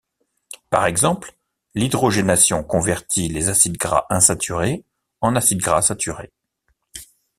Par 0.71 0.87
exemple, 0.87 1.35
l'hydrogénation 1.75 2.63
convertit 2.63 3.27
les 3.27 3.49
acides 3.49 3.77
gras 3.77 4.07
insaturés 4.09 4.83
en 5.19 5.35
acides 5.35 5.59
gras 5.61 5.83
saturés. 5.83 6.33